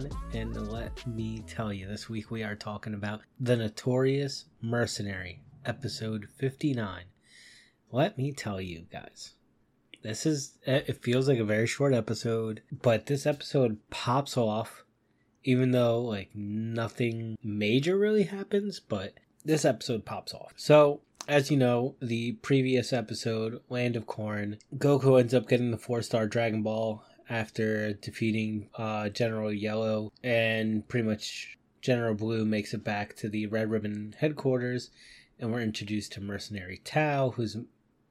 Juan, 0.00 0.10
and 0.32 0.68
let 0.70 1.06
me 1.06 1.42
tell 1.46 1.72
you, 1.72 1.86
this 1.86 2.08
week 2.08 2.30
we 2.30 2.42
are 2.42 2.54
talking 2.54 2.94
about 2.94 3.20
The 3.38 3.56
Notorious 3.56 4.46
Mercenary, 4.62 5.42
episode 5.66 6.28
59. 6.36 7.04
Let 7.92 8.16
me 8.16 8.32
tell 8.32 8.60
you 8.60 8.86
guys, 8.90 9.34
this 10.02 10.24
is, 10.24 10.58
eh, 10.64 10.82
it 10.86 11.02
feels 11.02 11.28
like 11.28 11.38
a 11.38 11.44
very 11.44 11.66
short 11.66 11.92
episode, 11.92 12.62
but 12.70 13.06
this 13.06 13.26
episode 13.26 13.78
pops 13.90 14.36
off, 14.36 14.84
even 15.44 15.72
though 15.72 16.00
like 16.00 16.30
nothing 16.34 17.36
major 17.42 17.98
really 17.98 18.24
happens, 18.24 18.80
but 18.80 19.14
this 19.44 19.64
episode 19.64 20.06
pops 20.06 20.32
off. 20.32 20.54
So, 20.56 21.00
as 21.28 21.50
you 21.50 21.56
know, 21.58 21.96
the 22.00 22.32
previous 22.32 22.92
episode, 22.92 23.60
Land 23.68 23.96
of 23.96 24.06
Korin, 24.06 24.58
Goku 24.76 25.20
ends 25.20 25.34
up 25.34 25.48
getting 25.48 25.72
the 25.72 25.78
four 25.78 26.00
star 26.00 26.26
Dragon 26.26 26.62
Ball 26.62 27.04
after 27.30 27.94
defeating 27.94 28.68
uh, 28.76 29.08
General 29.08 29.52
Yellow, 29.52 30.12
and 30.22 30.86
pretty 30.88 31.08
much 31.08 31.56
General 31.80 32.14
Blue 32.14 32.44
makes 32.44 32.74
it 32.74 32.84
back 32.84 33.16
to 33.16 33.28
the 33.28 33.46
Red 33.46 33.70
Ribbon 33.70 34.14
headquarters, 34.18 34.90
and 35.38 35.52
we're 35.52 35.60
introduced 35.62 36.12
to 36.12 36.20
Mercenary 36.20 36.82
Tao, 36.84 37.30
who's 37.30 37.56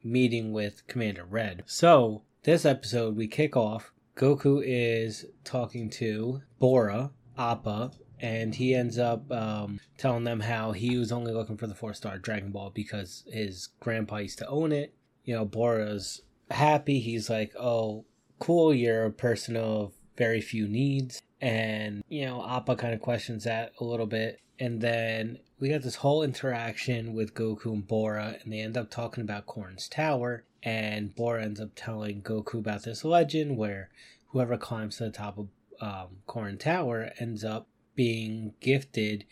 meeting 0.04 0.54
with 0.54 0.88
Commander 0.88 1.26
Red. 1.26 1.64
So, 1.68 2.24
this 2.44 2.66
episode, 2.66 3.16
we 3.16 3.28
kick 3.28 3.58
off. 3.58 3.92
Goku 4.16 4.64
is 4.66 5.26
talking 5.44 5.90
to 5.92 6.42
Bora, 6.58 7.12
Appa, 7.38 7.92
and 8.20 8.56
he 8.56 8.74
ends 8.74 8.98
up 8.98 9.32
um, 9.32 9.80
telling 9.98 10.24
them 10.24 10.40
how 10.40 10.72
he 10.72 10.98
was 10.98 11.12
only 11.12 11.32
looking 11.34 11.58
for 11.58 11.68
the 11.68 11.76
four 11.76 11.94
star 11.94 12.18
Dragon 12.18 12.52
Ball 12.52 12.70
because 12.70 13.24
his 13.32 13.70
grandpa 13.80 14.18
used 14.18 14.40
to 14.40 14.48
own 14.48 14.72
it. 14.72 14.94
You 15.24 15.36
know, 15.36 15.46
Bora's 15.46 16.22
happy. 16.50 17.00
He's 17.00 17.30
like, 17.30 17.54
oh, 17.58 18.06
cool, 18.40 18.74
you're 18.74 19.06
a 19.06 19.12
person 19.12 19.56
of 19.56 19.94
very 20.18 20.42
few 20.42 20.68
needs. 20.68 21.22
And, 21.42 22.04
you 22.10 22.26
know, 22.26 22.46
Appa 22.46 22.76
kind 22.76 22.94
of 22.94 23.02
questions 23.02 23.46
that 23.46 23.74
a 23.80 23.84
little 23.84 24.06
bit. 24.06 24.42
And 24.60 24.82
then 24.82 25.40
we 25.60 25.70
got 25.70 25.82
this 25.82 25.96
whole 25.96 26.24
interaction 26.24 27.14
with 27.14 27.34
Goku 27.34 27.68
and 27.68 27.88
Bora, 27.88 28.38
and 28.44 28.52
they 28.52 28.60
end 28.60 28.78
up 28.78 28.90
talking 28.90 29.24
about 29.24 29.46
Korin's 29.46 29.88
Tower. 29.88 30.44
And 30.62 31.16
Bora 31.16 31.44
ends 31.44 31.62
up 31.62 31.70
telling 31.76 32.22
Goku 32.22 32.60
about 32.60 32.84
this 32.84 33.06
legend 33.06 33.58
where 33.58 33.90
whoever 34.28 34.58
climbs 34.58 34.98
to 34.98 35.06
the 35.06 35.12
top 35.12 35.38
of 35.38 35.48
um, 35.82 36.18
Korin 36.28 36.60
Tower 36.60 37.12
ends 37.20 37.44
up 37.44 37.68
being 37.96 38.54
gifted 38.60 39.26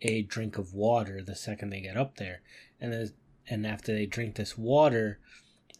a 0.00 0.22
drink 0.22 0.58
of 0.58 0.74
water 0.74 1.22
the 1.22 1.36
second 1.36 1.70
they 1.70 1.80
get 1.80 1.96
up 1.96 2.16
there. 2.16 2.40
And, 2.80 3.12
and 3.48 3.66
after 3.66 3.92
they 3.92 4.06
drink 4.06 4.36
this 4.36 4.56
water, 4.56 5.18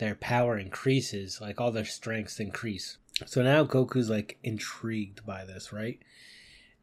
their 0.02 0.14
power 0.16 0.58
increases, 0.58 1.40
like 1.40 1.60
all 1.60 1.70
their 1.70 1.84
strengths 1.84 2.40
increase. 2.40 2.98
So 3.24 3.40
now 3.40 3.64
Goku's 3.64 4.10
like 4.10 4.36
intrigued 4.42 5.24
by 5.24 5.44
this, 5.44 5.72
right? 5.72 6.00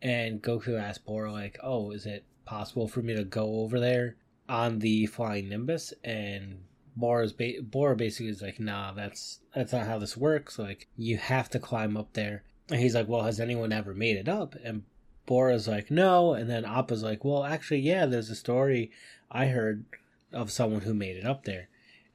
And 0.01 0.41
Goku 0.41 0.79
asks 0.79 1.03
Bora, 1.03 1.29
like, 1.29 1.59
oh, 1.61 1.91
is 1.91 2.05
it 2.05 2.23
possible 2.45 2.87
for 2.87 3.01
me 3.01 3.13
to 3.15 3.25
go 3.25 3.59
over 3.59 3.77
there 3.77 4.15
on 4.47 4.79
the 4.79 5.05
flying 5.07 5.49
Nimbus? 5.49 5.93
And 6.01 6.59
Bora's 6.95 7.33
ba- 7.33 7.61
Bora 7.61 7.97
basically 7.97 8.29
is 8.29 8.41
like, 8.41 8.58
nah, 8.58 8.93
that's 8.93 9.39
that's 9.53 9.73
not 9.73 9.85
how 9.85 9.99
this 9.99 10.15
works. 10.15 10.58
Like, 10.58 10.87
you 10.95 11.17
have 11.17 11.49
to 11.49 11.59
climb 11.59 11.97
up 11.97 12.13
there. 12.13 12.43
And 12.69 12.79
he's 12.79 12.95
like, 12.95 13.09
well, 13.09 13.23
has 13.23 13.41
anyone 13.41 13.73
ever 13.73 13.93
made 13.93 14.15
it 14.15 14.29
up? 14.29 14.55
And 14.63 14.83
Bora's 15.25 15.67
like, 15.67 15.91
no. 15.91 16.33
And 16.33 16.49
then 16.49 16.63
Appa's 16.63 17.03
like, 17.03 17.25
well, 17.25 17.43
actually, 17.43 17.81
yeah, 17.81 18.05
there's 18.05 18.29
a 18.29 18.35
story 18.35 18.91
I 19.29 19.47
heard 19.47 19.83
of 20.31 20.52
someone 20.52 20.81
who 20.81 20.93
made 20.93 21.17
it 21.17 21.25
up 21.25 21.43
there. 21.43 21.67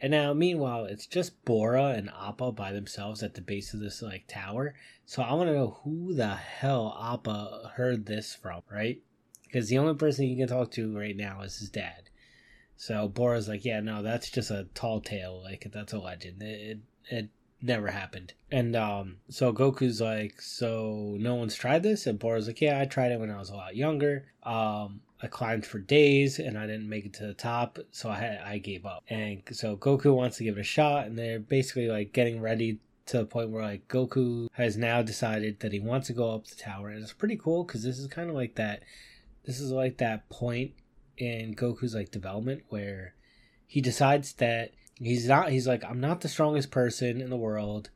And 0.04 0.10
now, 0.10 0.34
meanwhile, 0.34 0.84
it's 0.84 1.06
just 1.06 1.46
Bora 1.46 1.94
and 1.96 2.10
Appa 2.10 2.52
by 2.52 2.72
themselves 2.72 3.22
at 3.22 3.32
the 3.32 3.40
base 3.40 3.72
of 3.72 3.80
this 3.80 4.02
like 4.02 4.26
tower. 4.28 4.74
So 5.06 5.22
I 5.22 5.32
want 5.32 5.48
to 5.48 5.54
know 5.54 5.80
who 5.82 6.12
the 6.12 6.34
hell 6.34 6.94
Appa 7.02 7.72
heard 7.76 8.04
this 8.04 8.34
from, 8.34 8.60
right? 8.70 9.00
Because 9.44 9.70
the 9.70 9.78
only 9.78 9.94
person 9.94 10.26
you 10.26 10.36
can 10.36 10.46
talk 10.46 10.72
to 10.72 10.94
right 10.94 11.16
now 11.16 11.40
is 11.40 11.56
his 11.56 11.70
dad. 11.70 12.10
So 12.76 13.08
Bora's 13.08 13.48
like, 13.48 13.64
yeah, 13.64 13.80
no, 13.80 14.02
that's 14.02 14.28
just 14.28 14.50
a 14.50 14.68
tall 14.74 15.00
tale. 15.00 15.40
Like 15.42 15.66
that's 15.72 15.94
a 15.94 15.98
legend. 15.98 16.42
It 16.42 16.60
it, 16.60 16.78
it 17.08 17.28
never 17.62 17.88
happened. 17.88 18.34
And 18.50 18.76
um, 18.76 19.16
so 19.30 19.54
Goku's 19.54 20.02
like, 20.02 20.38
so 20.42 21.16
no 21.18 21.34
one's 21.36 21.54
tried 21.54 21.82
this, 21.82 22.06
and 22.06 22.18
Bora's 22.18 22.46
like, 22.46 22.60
yeah, 22.60 22.78
I 22.78 22.84
tried 22.84 23.12
it 23.12 23.20
when 23.20 23.30
I 23.30 23.38
was 23.38 23.48
a 23.48 23.56
lot 23.56 23.74
younger. 23.74 24.26
Um, 24.42 25.00
I 25.24 25.28
climbed 25.28 25.64
for 25.64 25.78
days 25.78 26.38
and 26.38 26.58
I 26.58 26.66
didn't 26.66 26.88
make 26.88 27.06
it 27.06 27.14
to 27.14 27.26
the 27.26 27.32
top, 27.32 27.78
so 27.92 28.10
I 28.10 28.38
I 28.44 28.58
gave 28.58 28.84
up. 28.84 29.02
And 29.08 29.42
so 29.52 29.74
Goku 29.74 30.14
wants 30.14 30.36
to 30.36 30.44
give 30.44 30.58
it 30.58 30.60
a 30.60 30.64
shot, 30.64 31.06
and 31.06 31.18
they're 31.18 31.40
basically 31.40 31.88
like 31.88 32.12
getting 32.12 32.42
ready 32.42 32.78
to 33.06 33.18
the 33.18 33.24
point 33.24 33.48
where 33.48 33.62
like 33.62 33.88
Goku 33.88 34.48
has 34.52 34.76
now 34.76 35.00
decided 35.00 35.60
that 35.60 35.72
he 35.72 35.80
wants 35.80 36.08
to 36.08 36.12
go 36.12 36.34
up 36.34 36.46
the 36.46 36.56
tower, 36.56 36.90
and 36.90 37.02
it's 37.02 37.14
pretty 37.14 37.36
cool 37.36 37.64
because 37.64 37.82
this 37.82 37.98
is 37.98 38.06
kind 38.06 38.28
of 38.28 38.36
like 38.36 38.56
that. 38.56 38.82
This 39.46 39.60
is 39.60 39.70
like 39.72 39.96
that 39.96 40.28
point 40.28 40.72
in 41.16 41.54
Goku's 41.54 41.94
like 41.94 42.10
development 42.10 42.64
where 42.68 43.14
he 43.66 43.80
decides 43.80 44.34
that 44.34 44.72
he's 44.96 45.26
not. 45.26 45.48
He's 45.48 45.66
like, 45.66 45.84
I'm 45.84 46.00
not 46.00 46.20
the 46.20 46.28
strongest 46.28 46.70
person 46.70 47.22
in 47.22 47.30
the 47.30 47.36
world, 47.38 47.88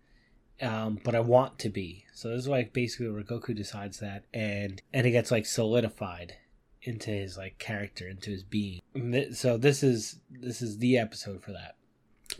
um, 0.62 0.98
but 1.04 1.14
I 1.14 1.20
want 1.20 1.58
to 1.58 1.68
be. 1.68 2.06
So 2.14 2.30
this 2.30 2.40
is 2.40 2.48
like 2.48 2.72
basically 2.72 3.10
where 3.10 3.22
Goku 3.22 3.54
decides 3.54 3.98
that, 3.98 4.24
and 4.32 4.80
and 4.94 5.04
he 5.04 5.12
gets 5.12 5.30
like 5.30 5.44
solidified 5.44 6.36
into 6.82 7.10
his 7.10 7.36
like 7.36 7.58
character, 7.58 8.08
into 8.08 8.30
his 8.30 8.42
being. 8.42 8.80
So 9.32 9.56
this 9.56 9.82
is 9.82 10.20
this 10.30 10.62
is 10.62 10.78
the 10.78 10.98
episode 10.98 11.42
for 11.42 11.52
that. 11.52 11.76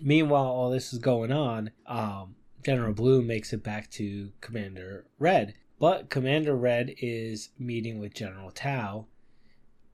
Meanwhile, 0.01 0.47
all 0.47 0.71
this 0.71 0.93
is 0.93 0.99
going 0.99 1.33
on. 1.33 1.71
Um, 1.87 2.37
General 2.65 2.93
Blue 2.93 3.23
makes 3.23 3.53
it 3.53 3.63
back 3.63 3.91
to 3.93 4.33
Commander 4.41 5.07
Red, 5.19 5.55
but 5.79 6.11
Commander 6.11 6.57
Red 6.57 6.95
is 6.99 7.51
meeting 7.59 7.99
with 7.99 8.15
General 8.15 8.51
Tao 8.51 9.07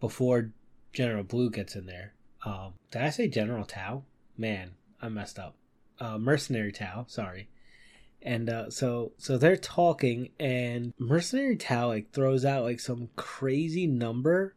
before 0.01 0.51
General 0.93 1.25
Blue 1.25 1.51
gets 1.51 1.77
in 1.77 1.87
there. 1.87 2.15
Um, 2.45 2.75
did 2.91 3.03
I 3.03 3.11
say 3.11 3.29
General 3.29 3.65
Tao? 3.65 4.05
Man, 4.37 4.73
I 5.01 5.09
messed 5.09 5.39
up. 5.39 5.57
Uh, 6.01 6.19
Mercenary 6.19 6.73
Tao, 6.73 7.05
sorry 7.09 7.49
and 8.25 8.49
uh, 8.49 8.71
so 8.71 9.13
so 9.19 9.37
they're 9.37 9.57
talking 9.57 10.31
and 10.41 10.95
mercenary 10.99 11.57
tao 11.57 11.89
like 11.89 12.11
throws 12.11 12.45
out 12.45 12.65
like 12.65 12.81
some 12.81 13.11
crazy 13.17 13.87
number 13.87 14.55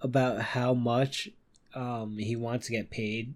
about 0.00 0.40
how 0.40 0.74
much 0.74 1.30
um 1.74 2.18
he 2.18 2.36
wants 2.36 2.66
to 2.66 2.72
get 2.72 2.90
paid 2.90 3.34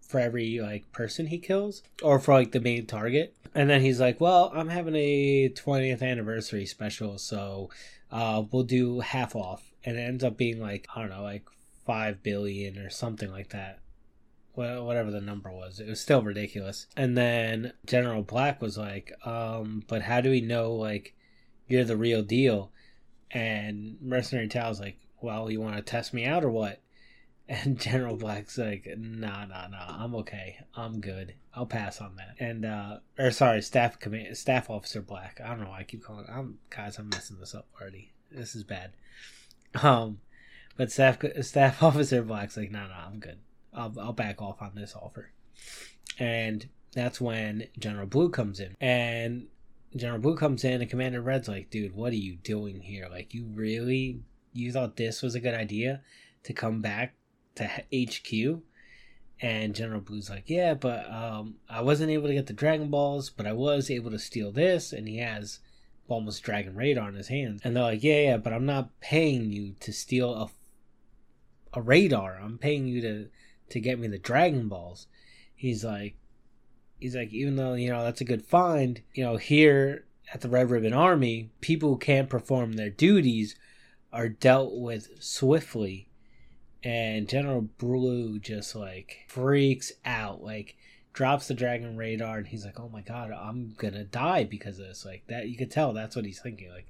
for 0.00 0.18
every 0.18 0.58
like 0.60 0.90
person 0.92 1.26
he 1.26 1.38
kills 1.38 1.82
or 2.02 2.18
for 2.18 2.34
like 2.34 2.52
the 2.52 2.60
main 2.60 2.86
target. 2.86 3.34
And 3.54 3.68
then 3.68 3.80
he's 3.80 4.00
like 4.00 4.20
well 4.20 4.50
i'm 4.54 4.68
having 4.68 4.96
a 4.96 5.50
20th 5.50 6.02
anniversary 6.02 6.66
special 6.66 7.18
so 7.18 7.70
uh 8.10 8.42
we'll 8.50 8.64
do 8.64 9.00
half 9.00 9.36
off. 9.36 9.62
And 9.84 9.96
it 9.96 10.00
ends 10.00 10.24
up 10.24 10.36
being 10.36 10.60
like 10.60 10.86
i 10.94 11.00
don't 11.00 11.10
know 11.10 11.22
like 11.22 11.44
5 11.86 12.22
billion 12.22 12.78
or 12.78 12.90
something 12.90 13.30
like 13.30 13.50
that 13.50 13.80
whatever 14.54 15.10
the 15.10 15.20
number 15.20 15.50
was. 15.50 15.80
It 15.80 15.88
was 15.88 16.00
still 16.00 16.22
ridiculous. 16.22 16.86
And 16.96 17.16
then 17.16 17.72
General 17.86 18.22
Black 18.22 18.60
was 18.60 18.76
like, 18.76 19.12
um, 19.24 19.84
but 19.86 20.02
how 20.02 20.20
do 20.20 20.30
we 20.30 20.40
know 20.40 20.72
like 20.74 21.14
you're 21.68 21.84
the 21.84 21.96
real 21.96 22.22
deal? 22.22 22.72
And 23.30 23.96
Mercenary 24.00 24.48
Tao's 24.48 24.80
like, 24.80 24.98
well, 25.20 25.50
you 25.50 25.60
want 25.60 25.76
to 25.76 25.82
test 25.82 26.12
me 26.12 26.24
out 26.24 26.44
or 26.44 26.50
what? 26.50 26.80
And 27.52 27.80
General 27.80 28.14
Black's 28.14 28.56
like, 28.58 28.88
nah, 28.96 29.44
nah, 29.44 29.66
nah, 29.66 30.04
I'm 30.04 30.14
okay. 30.14 30.58
I'm 30.76 31.00
good. 31.00 31.34
I'll 31.52 31.66
pass 31.66 32.00
on 32.00 32.14
that. 32.14 32.36
And 32.38 32.64
uh 32.64 32.98
or 33.18 33.32
sorry, 33.32 33.60
staff 33.60 33.98
command 33.98 34.36
staff 34.36 34.70
officer 34.70 35.02
Black. 35.02 35.40
I 35.44 35.48
don't 35.48 35.62
know 35.62 35.70
why 35.70 35.80
I 35.80 35.82
keep 35.82 36.04
calling 36.04 36.26
I'm 36.32 36.58
guys, 36.70 36.96
I'm 36.96 37.08
messing 37.08 37.40
this 37.40 37.56
up 37.56 37.66
already. 37.80 38.12
This 38.30 38.54
is 38.54 38.62
bad. 38.62 38.92
Um 39.82 40.20
but 40.76 40.92
staff 40.92 41.18
staff 41.40 41.82
officer 41.82 42.22
Black's 42.22 42.56
like, 42.56 42.70
nah, 42.70 42.86
nah, 42.86 43.06
I'm 43.06 43.18
good. 43.18 43.38
I'll, 43.74 43.92
I'll 43.98 44.12
back 44.12 44.40
off 44.42 44.62
on 44.62 44.72
this 44.74 44.94
offer. 44.94 45.30
And 46.18 46.68
that's 46.92 47.20
when 47.20 47.68
General 47.78 48.06
Blue 48.06 48.30
comes 48.30 48.60
in. 48.60 48.76
And 48.80 49.46
General 49.96 50.20
Blue 50.20 50.36
comes 50.36 50.64
in, 50.64 50.80
and 50.80 50.90
Commander 50.90 51.20
Red's 51.20 51.48
like, 51.48 51.70
dude, 51.70 51.94
what 51.94 52.12
are 52.12 52.16
you 52.16 52.36
doing 52.36 52.80
here? 52.80 53.08
Like, 53.10 53.34
you 53.34 53.46
really, 53.52 54.20
you 54.52 54.72
thought 54.72 54.96
this 54.96 55.22
was 55.22 55.34
a 55.34 55.40
good 55.40 55.54
idea 55.54 56.02
to 56.44 56.52
come 56.52 56.80
back 56.80 57.14
to 57.56 57.66
HQ? 57.66 58.62
And 59.42 59.74
General 59.74 60.00
Blue's 60.00 60.28
like, 60.28 60.44
yeah, 60.46 60.74
but 60.74 61.10
um, 61.10 61.56
I 61.68 61.80
wasn't 61.80 62.10
able 62.10 62.28
to 62.28 62.34
get 62.34 62.46
the 62.46 62.52
Dragon 62.52 62.90
Balls, 62.90 63.30
but 63.30 63.46
I 63.46 63.52
was 63.52 63.90
able 63.90 64.10
to 64.10 64.18
steal 64.18 64.52
this, 64.52 64.92
and 64.92 65.08
he 65.08 65.18
has 65.18 65.60
almost 66.08 66.42
Dragon 66.42 66.74
Radar 66.74 67.08
in 67.08 67.14
his 67.14 67.28
hands. 67.28 67.62
And 67.64 67.74
they're 67.74 67.84
like, 67.84 68.02
yeah, 68.02 68.20
yeah, 68.20 68.36
but 68.36 68.52
I'm 68.52 68.66
not 68.66 69.00
paying 69.00 69.50
you 69.50 69.74
to 69.80 69.92
steal 69.92 70.34
a 70.34 70.50
a 71.72 71.80
radar. 71.80 72.38
I'm 72.42 72.58
paying 72.58 72.86
you 72.86 73.00
to 73.00 73.28
to 73.70 73.80
get 73.80 73.98
me 73.98 74.08
the 74.08 74.18
Dragon 74.18 74.68
Balls. 74.68 75.06
He's 75.54 75.84
like, 75.84 76.16
he's 76.98 77.16
like, 77.16 77.32
even 77.32 77.56
though 77.56 77.74
you 77.74 77.90
know 77.90 78.04
that's 78.04 78.20
a 78.20 78.26
good 78.26 78.44
find, 78.44 79.02
you 79.14 79.24
know, 79.24 79.36
here 79.36 80.04
at 80.32 80.40
the 80.40 80.48
Red 80.48 80.70
Ribbon 80.70 80.92
Army, 80.92 81.50
people 81.60 81.90
who 81.90 81.98
can't 81.98 82.30
perform 82.30 82.72
their 82.72 82.90
duties 82.90 83.56
are 84.12 84.28
dealt 84.28 84.74
with 84.74 85.22
swiftly. 85.22 86.08
And 86.82 87.28
General 87.28 87.62
Blue 87.62 88.38
just 88.38 88.74
like 88.74 89.26
freaks 89.28 89.92
out. 90.04 90.42
Like 90.42 90.76
drops 91.12 91.48
the 91.48 91.54
dragon 91.54 91.96
radar, 91.96 92.38
and 92.38 92.46
he's 92.46 92.64
like, 92.64 92.80
"Oh 92.80 92.88
my 92.88 93.02
god, 93.02 93.30
I'm 93.32 93.74
gonna 93.76 94.04
die 94.04 94.44
because 94.44 94.78
of 94.78 94.86
this." 94.86 95.04
Like 95.04 95.24
that, 95.26 95.48
you 95.48 95.56
could 95.56 95.70
tell 95.70 95.92
that's 95.92 96.16
what 96.16 96.24
he's 96.24 96.40
thinking. 96.40 96.70
Like, 96.70 96.86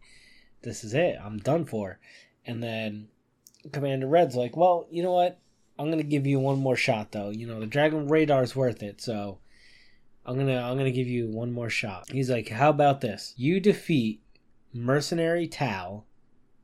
this 0.63 0.85
is 0.85 0.95
it. 0.95 1.17
I'm 1.23 1.39
done 1.39 1.65
for. 1.65 1.99
And 2.47 2.63
then 2.63 3.09
Commander 3.73 4.07
Red's 4.07 4.37
like, 4.37 4.57
"Well, 4.57 4.87
you 4.91 5.03
know 5.03 5.13
what? 5.13 5.39
I'm 5.81 5.91
gonna 5.91 6.03
give 6.03 6.27
you 6.27 6.39
one 6.39 6.59
more 6.59 6.77
shot, 6.77 7.13
though. 7.13 7.31
You 7.31 7.47
know, 7.47 7.61
the 7.61 7.67
dragon 7.67 8.09
radar 8.09 8.43
is 8.43 8.55
worth 8.55 8.83
it. 8.83 9.01
So." 9.01 9.39
I'm 10.25 10.37
gonna 10.37 10.61
I'm 10.61 10.77
gonna 10.77 10.91
give 10.91 11.09
you 11.09 11.29
one 11.29 11.53
more 11.53 11.71
shot. 11.71 12.11
He's 12.11 12.31
like, 12.31 12.49
How 12.49 12.71
about 12.71 13.01
this? 13.01 13.35
You 13.37 13.59
defeat 13.59 14.23
Mercenary 14.73 15.49
Tao 15.49 16.05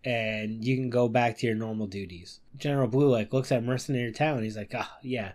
and 0.04 0.64
you 0.64 0.76
can 0.76 0.90
go 0.90 1.08
back 1.08 1.38
to 1.38 1.46
your 1.46 1.56
normal 1.56 1.86
duties. 1.86 2.40
General 2.56 2.86
Blue 2.86 3.10
like 3.10 3.32
looks 3.32 3.50
at 3.50 3.64
Mercenary 3.64 4.12
Tao 4.12 4.34
and 4.34 4.44
he's 4.44 4.56
like, 4.56 4.72
Ah, 4.74 4.92
oh, 4.94 4.98
yeah, 5.02 5.32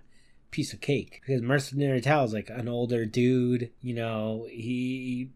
piece 0.51 0.71
of 0.71 0.81
cake. 0.81 1.21
Because 1.21 1.41
Mercenary 1.41 1.99
Tao 1.99 2.23
is 2.23 2.33
like 2.33 2.49
an 2.49 2.69
older 2.69 3.05
dude, 3.05 3.71
you 3.81 3.93
know, 3.93 4.47
he 4.49 5.29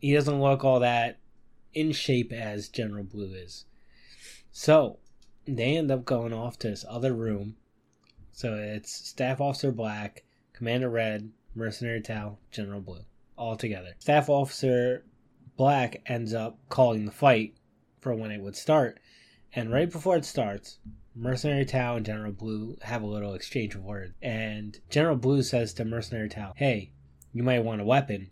he 0.00 0.12
doesn't 0.12 0.42
look 0.42 0.64
all 0.64 0.80
that 0.80 1.18
in 1.72 1.92
shape 1.92 2.32
as 2.32 2.68
General 2.68 3.04
Blue 3.04 3.32
is. 3.32 3.64
So 4.50 4.98
they 5.46 5.76
end 5.76 5.90
up 5.90 6.04
going 6.04 6.32
off 6.32 6.58
to 6.58 6.68
this 6.68 6.84
other 6.88 7.14
room. 7.14 7.56
So 8.40 8.54
it's 8.54 8.90
Staff 8.90 9.38
Officer 9.42 9.70
Black, 9.70 10.24
Commander 10.54 10.88
Red, 10.88 11.30
Mercenary 11.54 12.00
Tao, 12.00 12.38
General 12.50 12.80
Blue, 12.80 13.04
all 13.36 13.54
together. 13.54 13.90
Staff 13.98 14.30
Officer 14.30 15.04
Black 15.58 16.00
ends 16.06 16.32
up 16.32 16.58
calling 16.70 17.04
the 17.04 17.12
fight 17.12 17.58
for 18.00 18.14
when 18.14 18.30
it 18.30 18.40
would 18.40 18.56
start, 18.56 18.98
and 19.52 19.70
right 19.70 19.92
before 19.92 20.16
it 20.16 20.24
starts, 20.24 20.78
Mercenary 21.14 21.66
Tao 21.66 21.96
and 21.96 22.06
General 22.06 22.32
Blue 22.32 22.78
have 22.80 23.02
a 23.02 23.06
little 23.06 23.34
exchange 23.34 23.74
of 23.74 23.84
words. 23.84 24.14
And 24.22 24.80
General 24.88 25.16
Blue 25.16 25.42
says 25.42 25.74
to 25.74 25.84
Mercenary 25.84 26.30
Tao, 26.30 26.54
Hey, 26.56 26.92
you 27.34 27.42
might 27.42 27.62
want 27.62 27.82
a 27.82 27.84
weapon. 27.84 28.30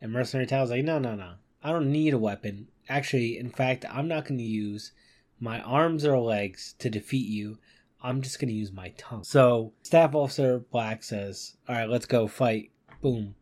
And 0.00 0.10
Mercenary 0.10 0.46
Tao's 0.46 0.70
like, 0.70 0.84
No, 0.86 0.98
no, 0.98 1.14
no. 1.14 1.34
I 1.62 1.70
don't 1.72 1.92
need 1.92 2.14
a 2.14 2.18
weapon. 2.18 2.68
Actually, 2.88 3.36
in 3.36 3.50
fact, 3.50 3.84
I'm 3.90 4.08
not 4.08 4.24
going 4.24 4.38
to 4.38 4.42
use 4.42 4.92
my 5.38 5.60
arms 5.60 6.06
or 6.06 6.18
legs 6.18 6.74
to 6.78 6.88
defeat 6.88 7.28
you. 7.28 7.58
I'm 8.02 8.22
just 8.22 8.38
gonna 8.38 8.52
use 8.52 8.72
my 8.72 8.90
tongue. 8.96 9.24
So 9.24 9.72
Staff 9.82 10.14
Officer 10.14 10.58
Black 10.58 11.02
says, 11.02 11.56
Alright, 11.68 11.88
let's 11.88 12.06
go 12.06 12.26
fight. 12.26 12.70
Boom. 13.02 13.34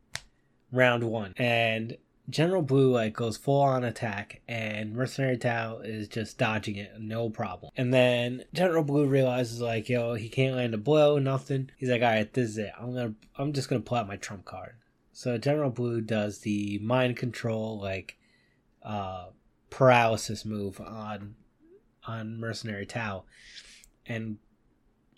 Round 0.72 1.04
one. 1.04 1.34
And 1.36 1.96
General 2.28 2.62
Blue 2.62 2.92
like 2.92 3.14
goes 3.14 3.36
full 3.36 3.62
on 3.62 3.84
attack 3.84 4.42
and 4.46 4.94
Mercenary 4.94 5.38
Tao 5.38 5.78
is 5.78 6.08
just 6.08 6.36
dodging 6.36 6.76
it, 6.76 6.92
no 6.98 7.30
problem. 7.30 7.72
And 7.76 7.92
then 7.94 8.44
General 8.52 8.82
Blue 8.82 9.06
realizes 9.06 9.60
like, 9.60 9.88
yo, 9.88 10.14
he 10.14 10.28
can't 10.28 10.56
land 10.56 10.74
a 10.74 10.78
blow, 10.78 11.18
nothing. 11.18 11.70
He's 11.76 11.88
like, 11.88 12.02
Alright, 12.02 12.34
this 12.34 12.50
is 12.50 12.58
it. 12.58 12.72
I'm 12.78 12.94
gonna 12.94 13.14
I'm 13.36 13.52
just 13.52 13.68
gonna 13.68 13.80
pull 13.80 13.98
out 13.98 14.08
my 14.08 14.16
trump 14.16 14.44
card. 14.44 14.74
So 15.12 15.38
General 15.38 15.70
Blue 15.70 16.00
does 16.00 16.40
the 16.40 16.78
mind 16.82 17.16
control 17.16 17.80
like 17.80 18.18
uh 18.82 19.26
paralysis 19.70 20.44
move 20.44 20.80
on 20.80 21.36
on 22.06 22.40
Mercenary 22.40 22.86
Tao. 22.86 23.24
And 24.06 24.38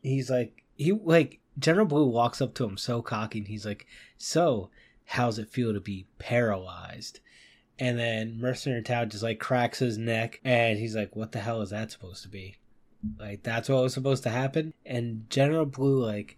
he's 0.03 0.31
like 0.31 0.65
he 0.77 0.93
like 0.93 1.41
General 1.59 1.87
Blue 1.87 2.07
walks 2.07 2.41
up 2.41 2.55
to 2.55 2.65
him 2.65 2.77
so 2.77 3.03
cocky 3.03 3.39
and 3.39 3.49
he's 3.49 3.67
like, 3.67 3.87
So, 4.17 4.71
how's 5.05 5.39
it 5.39 5.51
feel 5.51 5.73
to 5.73 5.81
be 5.81 6.07
paralyzed? 6.19 7.21
And 7.79 7.99
then 7.99 8.39
Mercenary 8.41 8.83
Tao 8.83 9.05
just 9.05 9.23
like 9.23 9.39
cracks 9.39 9.79
his 9.79 9.99
neck 9.99 10.41
and 10.45 10.79
he's 10.79 10.97
like, 10.97 11.15
What 11.15 11.33
the 11.33 11.41
hell 11.41 11.61
is 11.61 11.71
that 11.71 11.91
supposed 11.91 12.23
to 12.23 12.29
be? 12.29 12.57
Like 13.19 13.43
that's 13.43 13.69
what 13.69 13.83
was 13.83 13.95
supposed 13.95 14.23
to 14.25 14.31
happen? 14.31 14.75
And 14.85 15.29
General 15.31 15.67
Blue 15.67 16.05
like 16.05 16.37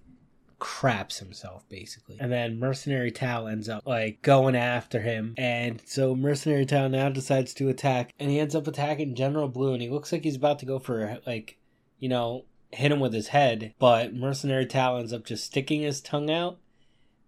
craps 0.58 1.18
himself 1.18 1.68
basically. 1.68 2.16
And 2.20 2.30
then 2.30 2.58
Mercenary 2.58 3.10
Tao 3.10 3.46
ends 3.46 3.68
up 3.68 3.86
like 3.86 4.22
going 4.22 4.54
after 4.54 5.00
him. 5.00 5.34
And 5.36 5.82
so 5.84 6.14
Mercenary 6.14 6.66
Tao 6.66 6.88
now 6.88 7.08
decides 7.08 7.52
to 7.54 7.68
attack 7.68 8.12
and 8.18 8.30
he 8.30 8.38
ends 8.38 8.54
up 8.54 8.66
attacking 8.66 9.16
General 9.16 9.48
Blue 9.48 9.72
and 9.72 9.82
he 9.82 9.90
looks 9.90 10.12
like 10.12 10.22
he's 10.22 10.36
about 10.36 10.60
to 10.60 10.66
go 10.66 10.78
for 10.78 11.18
like, 11.26 11.58
you 11.98 12.08
know, 12.08 12.44
hit 12.72 12.90
him 12.90 13.00
with 13.00 13.12
his 13.12 13.28
head, 13.28 13.74
but 13.78 14.14
Mercenary 14.14 14.66
Tao 14.66 14.96
ends 14.96 15.12
up 15.12 15.24
just 15.24 15.44
sticking 15.44 15.82
his 15.82 16.00
tongue 16.00 16.30
out 16.30 16.58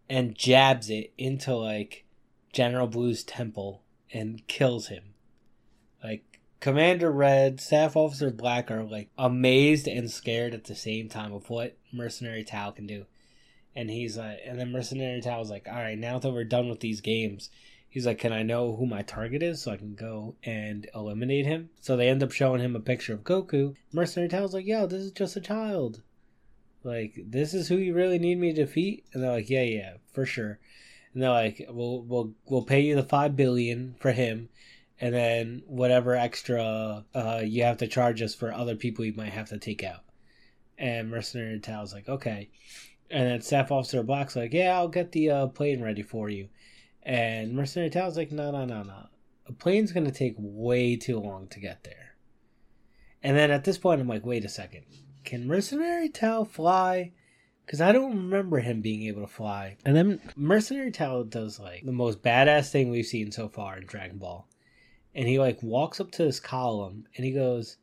and 0.08 0.34
jabs 0.34 0.90
it 0.90 1.12
into 1.16 1.54
like 1.54 2.04
General 2.52 2.86
Blue's 2.86 3.22
temple 3.22 3.82
and 4.12 4.46
kills 4.46 4.88
him. 4.88 5.14
Like 6.02 6.40
Commander 6.60 7.10
Red, 7.10 7.60
Staff 7.60 7.96
Officer 7.96 8.30
Black 8.30 8.70
are 8.70 8.84
like 8.84 9.10
amazed 9.18 9.86
and 9.86 10.10
scared 10.10 10.54
at 10.54 10.64
the 10.64 10.74
same 10.74 11.08
time 11.08 11.32
of 11.32 11.50
what 11.50 11.76
Mercenary 11.92 12.44
Tao 12.44 12.70
can 12.70 12.86
do. 12.86 13.06
And 13.76 13.90
he's 13.90 14.16
like, 14.16 14.38
and 14.46 14.58
then 14.58 14.72
Mercenary 14.72 15.20
Tao's 15.20 15.50
like, 15.50 15.66
all 15.68 15.74
right, 15.74 15.98
now 15.98 16.18
that 16.18 16.30
we're 16.30 16.44
done 16.44 16.68
with 16.68 16.80
these 16.80 17.00
games, 17.00 17.50
he's 17.94 18.06
like, 18.06 18.18
Can 18.18 18.32
I 18.32 18.42
know 18.42 18.74
who 18.74 18.86
my 18.86 19.02
target 19.02 19.40
is 19.40 19.62
so 19.62 19.70
I 19.70 19.76
can 19.76 19.94
go 19.94 20.34
and 20.42 20.90
eliminate 20.94 21.46
him? 21.46 21.70
So 21.80 21.96
they 21.96 22.08
end 22.08 22.24
up 22.24 22.32
showing 22.32 22.60
him 22.60 22.74
a 22.74 22.80
picture 22.80 23.14
of 23.14 23.22
Goku. 23.22 23.76
Mercenary 23.92 24.28
Tao's 24.28 24.52
like, 24.52 24.66
Yo, 24.66 24.86
this 24.86 25.00
is 25.00 25.12
just 25.12 25.36
a 25.36 25.40
child. 25.40 26.02
Like, 26.82 27.14
this 27.24 27.54
is 27.54 27.68
who 27.68 27.76
you 27.76 27.94
really 27.94 28.18
need 28.18 28.38
me 28.38 28.52
to 28.52 28.66
defeat? 28.66 29.04
And 29.14 29.22
they're 29.22 29.30
like, 29.30 29.48
Yeah, 29.48 29.62
yeah, 29.62 29.92
for 30.12 30.26
sure. 30.26 30.58
And 31.14 31.22
they're 31.22 31.30
like, 31.30 31.64
We'll 31.70 32.02
we'll 32.02 32.34
we'll 32.46 32.64
pay 32.64 32.80
you 32.80 32.96
the 32.96 33.04
five 33.04 33.36
billion 33.36 33.94
for 34.00 34.10
him 34.10 34.48
and 35.00 35.14
then 35.14 35.62
whatever 35.66 36.14
extra 36.14 37.04
uh, 37.14 37.42
you 37.44 37.62
have 37.62 37.78
to 37.78 37.86
charge 37.86 38.22
us 38.22 38.34
for 38.34 38.52
other 38.52 38.76
people 38.76 39.04
you 39.04 39.12
might 39.14 39.32
have 39.32 39.48
to 39.48 39.58
take 39.58 39.84
out. 39.84 40.02
And 40.78 41.10
Mercenary 41.10 41.60
Tao's 41.60 41.92
like, 41.92 42.08
okay. 42.08 42.50
And 43.10 43.28
then 43.28 43.40
Staff 43.40 43.70
Officer 43.70 44.02
Black's 44.02 44.34
like, 44.34 44.52
yeah, 44.52 44.76
I'll 44.76 44.88
get 44.88 45.12
the 45.12 45.30
uh, 45.30 45.46
plane 45.48 45.80
ready 45.80 46.02
for 46.02 46.28
you. 46.28 46.48
And 47.04 47.54
Mercenary 47.54 47.90
Tao's 47.90 48.16
like, 48.16 48.32
no, 48.32 48.50
no, 48.50 48.64
no, 48.64 48.82
no. 48.82 49.06
A 49.46 49.52
plane's 49.52 49.92
going 49.92 50.06
to 50.06 50.12
take 50.12 50.34
way 50.38 50.96
too 50.96 51.18
long 51.18 51.48
to 51.48 51.60
get 51.60 51.84
there. 51.84 52.16
And 53.22 53.36
then 53.36 53.50
at 53.50 53.64
this 53.64 53.78
point, 53.78 54.00
I'm 54.00 54.08
like, 54.08 54.24
wait 54.24 54.44
a 54.44 54.48
second. 54.48 54.84
Can 55.24 55.46
Mercenary 55.46 56.08
Tao 56.08 56.44
fly? 56.44 57.12
Because 57.64 57.80
I 57.80 57.92
don't 57.92 58.16
remember 58.16 58.58
him 58.58 58.80
being 58.80 59.04
able 59.04 59.22
to 59.22 59.26
fly. 59.26 59.76
And 59.84 59.96
then 59.96 60.20
Mercenary 60.36 60.90
Tao 60.90 61.22
does 61.22 61.58
like 61.58 61.84
the 61.84 61.92
most 61.92 62.22
badass 62.22 62.70
thing 62.70 62.90
we've 62.90 63.06
seen 63.06 63.32
so 63.32 63.48
far 63.48 63.78
in 63.78 63.86
Dragon 63.86 64.18
Ball. 64.18 64.46
And 65.14 65.26
he 65.26 65.38
like 65.38 65.62
walks 65.62 66.00
up 66.00 66.10
to 66.12 66.24
this 66.24 66.40
column 66.40 67.06
and 67.16 67.24
he 67.24 67.32
goes, 67.32 67.78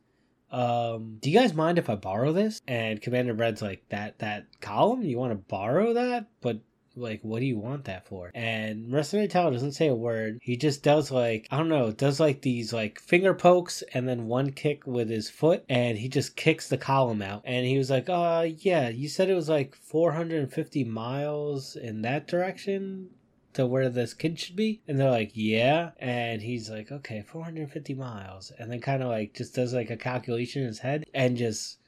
um, 0.52 1.16
do 1.20 1.30
you 1.30 1.38
guys 1.38 1.54
mind 1.54 1.78
if 1.78 1.88
I 1.88 1.94
borrow 1.94 2.32
this? 2.32 2.60
And 2.68 3.00
Commander 3.00 3.32
Red's 3.32 3.62
like, 3.62 3.88
that 3.88 4.18
that 4.18 4.46
column? 4.60 5.02
You 5.02 5.18
want 5.18 5.32
to 5.32 5.36
borrow 5.36 5.94
that? 5.94 6.26
But 6.40 6.60
like 6.96 7.20
what 7.22 7.40
do 7.40 7.46
you 7.46 7.58
want 7.58 7.84
that 7.84 8.06
for 8.06 8.30
and 8.34 8.88
mercenary 8.88 9.28
tao 9.28 9.50
doesn't 9.50 9.72
say 9.72 9.88
a 9.88 9.94
word 9.94 10.38
he 10.42 10.56
just 10.56 10.82
does 10.82 11.10
like 11.10 11.46
i 11.50 11.56
don't 11.56 11.68
know 11.68 11.90
does 11.92 12.20
like 12.20 12.42
these 12.42 12.72
like 12.72 12.98
finger 13.00 13.34
pokes 13.34 13.82
and 13.94 14.08
then 14.08 14.26
one 14.26 14.50
kick 14.50 14.86
with 14.86 15.08
his 15.08 15.30
foot 15.30 15.64
and 15.68 15.98
he 15.98 16.08
just 16.08 16.36
kicks 16.36 16.68
the 16.68 16.78
column 16.78 17.22
out 17.22 17.42
and 17.44 17.66
he 17.66 17.78
was 17.78 17.90
like 17.90 18.08
uh 18.08 18.46
yeah 18.58 18.88
you 18.88 19.08
said 19.08 19.28
it 19.28 19.34
was 19.34 19.48
like 19.48 19.74
450 19.74 20.84
miles 20.84 21.76
in 21.76 22.02
that 22.02 22.26
direction 22.26 23.10
to 23.54 23.66
where 23.66 23.88
this 23.88 24.14
kid 24.14 24.38
should 24.38 24.56
be? 24.56 24.80
And 24.88 24.98
they're 24.98 25.10
like, 25.10 25.32
yeah. 25.34 25.90
And 25.98 26.42
he's 26.42 26.70
like, 26.70 26.90
okay, 26.90 27.22
450 27.22 27.94
miles. 27.94 28.52
And 28.58 28.70
then 28.70 28.80
kind 28.80 29.02
of 29.02 29.08
like 29.08 29.34
just 29.34 29.54
does 29.54 29.74
like 29.74 29.90
a 29.90 29.96
calculation 29.96 30.62
in 30.62 30.68
his 30.68 30.78
head 30.78 31.04
and 31.14 31.36
just 31.36 31.78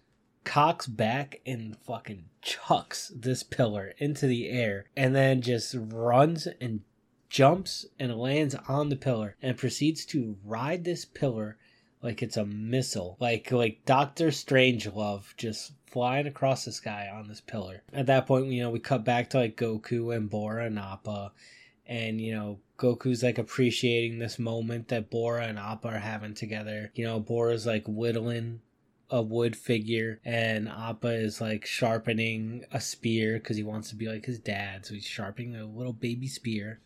cocks 0.45 0.87
back 0.87 1.41
and 1.47 1.77
fucking 1.79 2.27
chucks 2.43 3.11
this 3.17 3.43
pillar 3.43 3.95
into 3.99 4.27
the 4.27 4.49
air 4.49 4.87
and 4.97 5.15
then 5.15 5.41
just 5.41 5.75
runs 5.79 6.47
and 6.61 6.81
jumps 7.29 7.87
and 7.99 8.17
lands 8.17 8.55
on 8.69 8.91
the 8.91 8.97
pillar 8.97 9.37
and 9.43 9.57
proceeds 9.57 10.05
to 10.05 10.37
ride 10.45 10.85
this 10.85 11.05
pillar 11.05 11.57
like 12.05 12.23
it's 12.23 12.37
a 12.37 12.45
missile. 12.45 13.17
Like 13.19 13.51
like 13.51 13.85
Doctor 13.87 14.29
Strangelove 14.29 15.35
just 15.37 15.73
flying 15.87 16.27
across 16.27 16.67
the 16.67 16.73
sky 16.73 17.09
on 17.13 17.29
this 17.29 17.41
pillar. 17.41 17.83
At 17.93 18.07
that 18.07 18.27
point 18.27 18.47
you 18.49 18.63
know 18.63 18.71
we 18.71 18.79
cut 18.79 19.05
back 19.05 19.31
to 19.31 19.39
like 19.39 19.57
Goku 19.57 20.15
and 20.15 20.29
Bora 20.29 20.67
and 20.67 20.79
Appa. 20.79 21.33
And 21.87 22.21
you 22.21 22.35
know 22.35 22.61
Goku's 22.79 23.23
like 23.23 23.39
appreciating 23.39 24.19
this 24.19 24.39
moment 24.39 24.89
that 24.89 25.11
Bora 25.11 25.47
and 25.47 25.59
Appa 25.59 25.89
are 25.89 25.99
having 25.99 26.35
together. 26.35 26.93
You 26.95 27.07
know 27.07 27.21
Bora's 27.21 27.67
like 27.67 27.85
whittling 27.87 28.61
a 29.15 29.23
wood 29.23 29.55
figure 29.55 30.21
and 30.25 30.69
Appa 30.69 31.07
is 31.07 31.41
like 31.41 31.65
sharpening 31.65 32.65
a 32.73 32.81
spear 32.81 33.35
because 33.35 33.57
he 33.57 33.63
wants 33.63 33.91
to 33.91 33.95
be 33.95 34.09
like 34.09 34.27
his 34.27 34.41
dad 34.41 34.85
so 34.85 34.95
he's 34.95 35.07
sharpening 35.07 35.55
a 35.55 35.65
little 35.65 35.93
baby 35.93 36.27
spear 36.27 36.81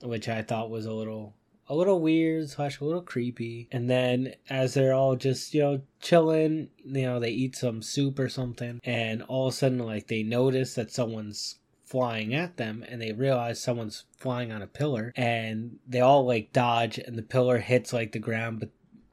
which 0.00 0.28
I 0.28 0.42
thought 0.42 0.70
was 0.70 0.86
a 0.86 0.92
little 0.92 1.34
a 1.66 1.74
little 1.74 2.00
weird 2.00 2.48
slash 2.50 2.78
a 2.78 2.84
little 2.84 3.02
creepy. 3.02 3.68
And 3.72 3.90
then 3.90 4.34
as 4.48 4.74
they're 4.74 4.94
all 4.94 5.16
just 5.16 5.52
you 5.52 5.62
know 5.62 5.80
chilling 6.00 6.68
you 6.84 7.02
know 7.02 7.18
they 7.18 7.30
eat 7.30 7.56
some 7.56 7.82
soup 7.82 8.20
or 8.20 8.28
something 8.28 8.80
and 8.84 9.20
all 9.24 9.48
of 9.48 9.54
a 9.54 9.56
sudden 9.56 9.80
like 9.80 10.06
they 10.06 10.22
notice 10.22 10.74
that 10.74 10.92
someone's 10.92 11.56
flying 11.84 12.32
at 12.32 12.58
them 12.58 12.84
and 12.88 13.02
they 13.02 13.10
realize 13.10 13.60
someone's 13.60 14.04
flying 14.16 14.52
on 14.52 14.62
a 14.62 14.68
pillar 14.68 15.12
and 15.16 15.80
they 15.88 15.98
all 15.98 16.24
like 16.24 16.52
dodge 16.52 16.98
and 16.98 17.18
the 17.18 17.22
pillar 17.22 17.58
hits 17.58 17.92
like 17.92 18.12
the 18.12 18.20
ground 18.20 18.60
but 18.60 18.68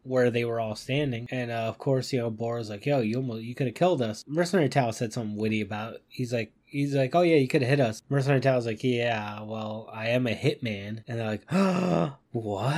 where 0.07 0.29
they 0.31 0.45
were 0.45 0.59
all 0.59 0.75
standing. 0.75 1.27
And 1.31 1.51
uh, 1.51 1.65
of 1.65 1.77
course, 1.77 2.13
you 2.13 2.19
know, 2.19 2.29
Bora's 2.29 2.69
like, 2.69 2.85
"Yo, 2.85 3.01
you 3.01 3.17
almost 3.17 3.43
you 3.43 3.55
could 3.55 3.67
have 3.67 3.75
killed 3.75 4.01
us." 4.01 4.23
Mercenary 4.27 4.69
Tao 4.69 4.91
said 4.91 5.13
something 5.13 5.37
witty 5.37 5.61
about. 5.61 5.97
He's 6.07 6.33
like, 6.33 6.53
he's 6.67 6.93
like, 6.93 7.15
"Oh 7.15 7.21
yeah, 7.21 7.37
you 7.37 7.47
could 7.47 7.61
have 7.61 7.69
hit 7.69 7.79
us." 7.79 8.03
Mercenary 8.09 8.41
Tao's 8.41 8.65
like, 8.65 8.83
"Yeah, 8.83 9.41
well, 9.41 9.89
I 9.91 10.09
am 10.09 10.27
a 10.27 10.35
hitman," 10.35 11.03
and 11.07 11.19
they're 11.19 11.27
like, 11.27 11.45
"Oh, 11.51 12.15
what?" 12.31 12.73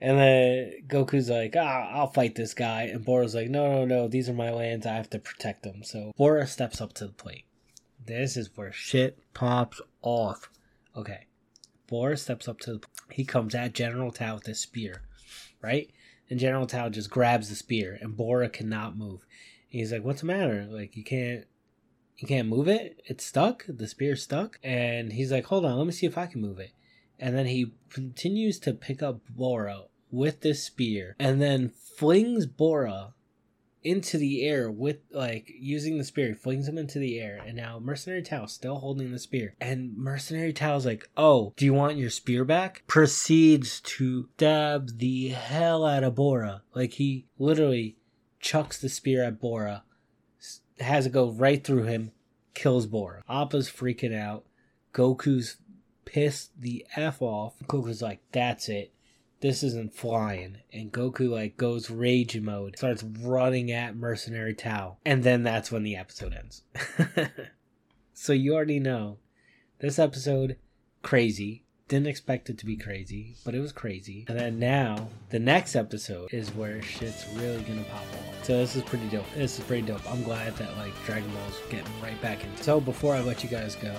And 0.00 0.18
then 0.18 0.72
Goku's 0.88 1.30
like, 1.30 1.54
ah, 1.56 1.90
"I'll 1.92 2.10
fight 2.10 2.34
this 2.34 2.54
guy," 2.54 2.84
and 2.84 3.04
Bora's 3.04 3.34
like, 3.34 3.48
"No, 3.50 3.72
no, 3.72 3.84
no, 3.84 4.08
these 4.08 4.28
are 4.28 4.34
my 4.34 4.50
lands. 4.50 4.86
I 4.86 4.94
have 4.94 5.10
to 5.10 5.18
protect 5.18 5.62
them." 5.62 5.84
So 5.84 6.12
Bora 6.16 6.46
steps 6.46 6.80
up 6.80 6.92
to 6.94 7.06
the 7.06 7.12
plate. 7.12 7.44
This 8.04 8.36
is 8.36 8.50
where 8.56 8.72
shit 8.72 9.18
pops 9.32 9.80
off. 10.02 10.50
Okay, 10.96 11.26
Bora 11.86 12.16
steps 12.16 12.48
up 12.48 12.60
to 12.60 12.74
the. 12.74 12.80
He 13.10 13.24
comes 13.24 13.54
at 13.54 13.74
General 13.74 14.10
Tao 14.10 14.34
with 14.36 14.46
his 14.46 14.60
spear, 14.60 15.02
right? 15.62 15.90
And 16.30 16.40
General 16.40 16.66
Tao 16.66 16.88
just 16.88 17.10
grabs 17.10 17.48
the 17.48 17.54
spear, 17.54 17.98
and 18.00 18.16
Bora 18.16 18.48
cannot 18.48 18.96
move. 18.96 19.26
He's 19.68 19.92
like, 19.92 20.04
"What's 20.04 20.20
the 20.20 20.26
matter? 20.26 20.66
Like, 20.70 20.96
you 20.96 21.04
can't." 21.04 21.44
You 22.16 22.28
can't 22.28 22.48
move 22.48 22.68
it. 22.68 23.02
It's 23.06 23.24
stuck. 23.24 23.64
The 23.68 23.88
spear's 23.88 24.22
stuck. 24.22 24.58
And 24.62 25.12
he's 25.12 25.32
like, 25.32 25.46
hold 25.46 25.64
on, 25.64 25.76
let 25.76 25.86
me 25.86 25.92
see 25.92 26.06
if 26.06 26.16
I 26.16 26.26
can 26.26 26.40
move 26.40 26.58
it. 26.58 26.70
And 27.18 27.36
then 27.36 27.46
he 27.46 27.72
continues 27.90 28.58
to 28.60 28.72
pick 28.72 29.02
up 29.02 29.20
Bora 29.28 29.82
with 30.10 30.40
this 30.40 30.62
spear 30.62 31.16
and 31.18 31.42
then 31.42 31.70
flings 31.70 32.46
Bora 32.46 33.14
into 33.84 34.18
the 34.18 34.44
air 34.44 34.70
with 34.70 34.98
like 35.12 35.52
using 35.58 35.98
the 35.98 36.04
spear, 36.04 36.28
he 36.28 36.34
flings 36.34 36.66
him 36.66 36.78
into 36.78 36.98
the 36.98 37.20
air, 37.20 37.40
and 37.46 37.56
now 37.56 37.78
Mercenary 37.78 38.22
Tao 38.22 38.46
still 38.46 38.76
holding 38.76 39.12
the 39.12 39.18
spear. 39.18 39.54
And 39.60 39.96
Mercenary 39.96 40.52
Tao's 40.52 40.86
like, 40.86 41.08
Oh, 41.16 41.52
do 41.56 41.64
you 41.64 41.74
want 41.74 41.98
your 41.98 42.10
spear 42.10 42.44
back? 42.44 42.82
Proceeds 42.86 43.80
to 43.82 44.28
stab 44.34 44.98
the 44.98 45.28
hell 45.28 45.84
out 45.84 46.04
of 46.04 46.14
Bora. 46.14 46.62
Like 46.74 46.94
he 46.94 47.26
literally 47.38 47.96
chucks 48.40 48.80
the 48.80 48.88
spear 48.88 49.22
at 49.22 49.40
Bora 49.40 49.84
has 50.80 51.06
it 51.06 51.12
go 51.12 51.30
right 51.30 51.62
through 51.62 51.84
him, 51.84 52.12
kills 52.54 52.86
Bora. 52.86 53.22
Appa's 53.28 53.70
freaking 53.70 54.16
out. 54.16 54.44
Goku's 54.92 55.56
pissed 56.04 56.60
the 56.60 56.86
F 56.96 57.22
off. 57.22 57.54
Goku's 57.66 58.02
like, 58.02 58.20
that's 58.32 58.68
it. 58.68 58.92
This 59.44 59.62
isn't 59.62 59.94
flying. 59.94 60.56
And 60.72 60.90
Goku 60.90 61.28
like 61.28 61.58
goes 61.58 61.90
rage 61.90 62.40
mode, 62.40 62.78
starts 62.78 63.02
running 63.02 63.70
at 63.70 63.94
Mercenary 63.94 64.54
Tao. 64.54 64.96
And 65.04 65.22
then 65.22 65.42
that's 65.42 65.70
when 65.70 65.82
the 65.82 65.96
episode 65.96 66.32
ends. 66.32 66.62
so 68.14 68.32
you 68.32 68.54
already 68.54 68.80
know. 68.80 69.18
This 69.80 69.98
episode, 69.98 70.56
crazy. 71.02 71.62
Didn't 71.88 72.06
expect 72.06 72.48
it 72.48 72.56
to 72.56 72.64
be 72.64 72.78
crazy, 72.78 73.36
but 73.44 73.54
it 73.54 73.60
was 73.60 73.70
crazy. 73.70 74.24
And 74.28 74.40
then 74.40 74.58
now, 74.58 75.08
the 75.28 75.40
next 75.40 75.76
episode 75.76 76.32
is 76.32 76.48
where 76.54 76.80
shit's 76.80 77.26
really 77.34 77.60
gonna 77.64 77.84
pop 77.84 78.00
off. 78.00 78.44
So 78.44 78.56
this 78.56 78.74
is 78.76 78.82
pretty 78.84 79.08
dope. 79.08 79.26
This 79.36 79.58
is 79.58 79.64
pretty 79.66 79.86
dope. 79.86 80.10
I'm 80.10 80.22
glad 80.22 80.56
that 80.56 80.74
like 80.78 80.94
Dragon 81.04 81.30
Ball's 81.32 81.60
getting 81.68 82.00
right 82.00 82.18
back 82.22 82.42
into. 82.42 82.64
So 82.64 82.80
before 82.80 83.14
I 83.14 83.20
let 83.20 83.44
you 83.44 83.50
guys 83.50 83.74
go, 83.74 83.94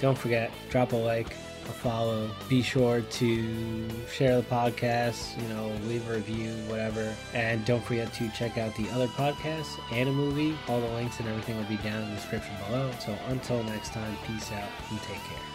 don't 0.00 0.18
forget 0.18 0.50
drop 0.68 0.90
a 0.94 0.96
like, 0.96 1.36
a 1.68 1.72
follow. 1.72 2.30
Be 2.48 2.62
sure 2.62 3.00
to 3.00 3.88
share 4.10 4.40
the 4.40 4.46
podcast. 4.46 5.40
You 5.40 5.48
know, 5.54 5.70
leave 5.86 6.08
a 6.08 6.14
review, 6.14 6.52
whatever. 6.68 7.14
And 7.32 7.64
don't 7.64 7.84
forget 7.84 8.12
to 8.14 8.28
check 8.30 8.58
out 8.58 8.74
the 8.76 8.88
other 8.90 9.08
podcasts 9.08 9.78
and 9.92 10.08
a 10.08 10.12
movie. 10.12 10.56
All 10.68 10.80
the 10.80 10.88
links 10.88 11.20
and 11.20 11.28
everything 11.28 11.56
will 11.56 11.64
be 11.64 11.76
down 11.78 12.02
in 12.02 12.10
the 12.10 12.16
description 12.16 12.54
below. 12.66 12.90
So 13.04 13.16
until 13.28 13.62
next 13.64 13.92
time, 13.92 14.16
peace 14.26 14.50
out 14.52 14.68
and 14.90 15.00
take 15.02 15.22
care. 15.24 15.53